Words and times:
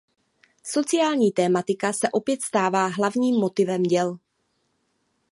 Sociální 0.63 1.31
tematika 1.31 1.93
se 1.93 2.09
opět 2.11 2.41
stává 2.41 2.85
hlavním 2.87 3.35
motivem 3.35 3.83
děl. 3.83 4.17